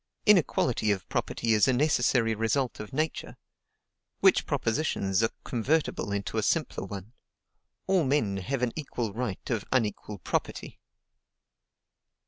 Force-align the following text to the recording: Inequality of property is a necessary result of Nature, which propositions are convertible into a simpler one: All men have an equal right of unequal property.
Inequality 0.25 0.89
of 0.89 1.07
property 1.09 1.53
is 1.53 1.67
a 1.67 1.73
necessary 1.73 2.33
result 2.33 2.79
of 2.79 2.91
Nature, 2.91 3.37
which 4.19 4.47
propositions 4.47 5.21
are 5.21 5.29
convertible 5.43 6.11
into 6.11 6.39
a 6.39 6.41
simpler 6.41 6.83
one: 6.85 7.13
All 7.85 8.03
men 8.03 8.37
have 8.37 8.63
an 8.63 8.73
equal 8.75 9.13
right 9.13 9.47
of 9.51 9.63
unequal 9.71 10.17
property. 10.17 10.79